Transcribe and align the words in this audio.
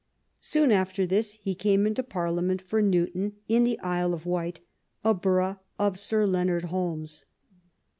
Soon 0.39 0.71
after 0.71 1.05
this 1.05 1.33
he 1.33 1.53
came 1.53 1.85
into 1.85 2.01
Parliament 2.01 2.59
for 2.59 2.81
Newtown 2.81 3.33
in 3.47 3.63
the 3.65 3.77
Isle 3.81 4.15
of 4.15 4.25
Wight, 4.25 4.59
a 5.03 5.13
borough 5.13 5.59
of 5.77 5.99
Sir 5.99 6.25
Leonard 6.25 6.63
Holmes. 6.63 7.25